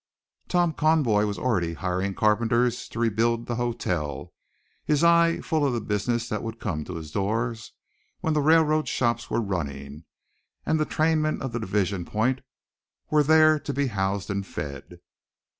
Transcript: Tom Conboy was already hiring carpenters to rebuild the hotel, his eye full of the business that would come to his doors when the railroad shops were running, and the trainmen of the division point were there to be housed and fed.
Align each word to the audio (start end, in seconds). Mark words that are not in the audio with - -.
Tom 0.47 0.73
Conboy 0.73 1.25
was 1.27 1.37
already 1.37 1.75
hiring 1.75 2.15
carpenters 2.15 2.89
to 2.89 2.97
rebuild 2.97 3.45
the 3.45 3.57
hotel, 3.57 4.33
his 4.83 5.03
eye 5.03 5.41
full 5.41 5.63
of 5.63 5.73
the 5.73 5.79
business 5.79 6.27
that 6.27 6.41
would 6.41 6.59
come 6.59 6.83
to 6.85 6.95
his 6.95 7.11
doors 7.11 7.73
when 8.19 8.33
the 8.33 8.41
railroad 8.41 8.87
shops 8.87 9.29
were 9.29 9.39
running, 9.39 10.05
and 10.65 10.79
the 10.79 10.85
trainmen 10.85 11.39
of 11.39 11.51
the 11.51 11.59
division 11.59 12.03
point 12.03 12.41
were 13.11 13.21
there 13.21 13.59
to 13.59 13.73
be 13.75 13.85
housed 13.93 14.31
and 14.31 14.47
fed. 14.47 15.01